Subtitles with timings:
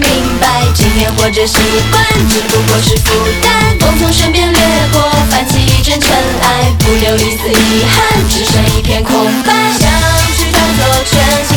[0.00, 1.56] 明白，经验或者习
[1.90, 3.10] 惯只不过是负
[3.42, 3.76] 担。
[3.80, 4.60] 梦从身边掠
[4.92, 6.10] 过，泛起一阵尘
[6.42, 9.52] 埃，不留一丝遗憾，只剩一片空白。
[9.78, 9.90] 想
[10.36, 11.55] 去探索全新。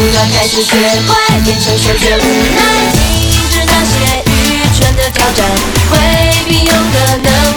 [0.00, 2.24] 不断开始学会，变成熟学，无
[2.56, 2.62] 奈，
[3.30, 5.46] 停止那些愚蠢的挑战，
[5.90, 5.98] 回
[6.48, 7.49] 避有可能。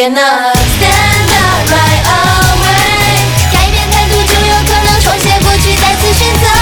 [0.00, 3.20] cannot stand up right away，
[3.52, 6.59] 改变态度就有可能重写过去，再次选择。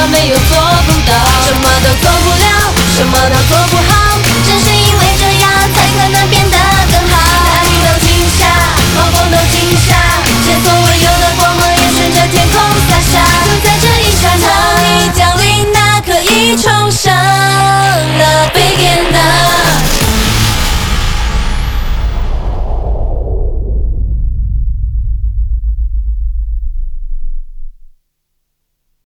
[0.00, 0.54] 我没有做
[0.86, 2.46] 不到什么都做不了
[2.94, 3.77] 什么都做不